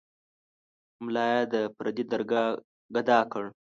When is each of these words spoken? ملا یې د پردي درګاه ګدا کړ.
ملا 1.03 1.25
یې 1.33 1.41
د 1.53 1.55
پردي 1.75 2.03
درګاه 2.11 2.49
ګدا 2.95 3.19
کړ. 3.31 3.43